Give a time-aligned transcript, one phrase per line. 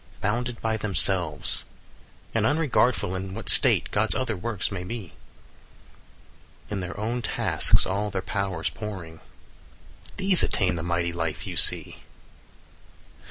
[0.19, 1.63] "Bounded by themselves,
[2.33, 5.13] and unregardful 25 In what state God's other works may be,
[6.71, 9.19] In their own tasks all their powers pouring,
[10.17, 11.97] These attain the mighty life you see."